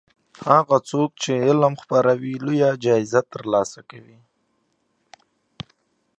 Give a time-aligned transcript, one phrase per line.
[0.49, 4.19] هغه څوک چې علم خپروي لویه جایزه ترلاسه کوي.